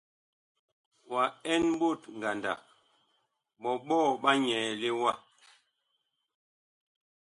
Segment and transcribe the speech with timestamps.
[1.11, 1.23] Wa
[1.53, 2.59] ɛn ɓot ngandag,
[3.61, 5.11] ɓɔɓɔɔ ɓa nyɛɛle wa?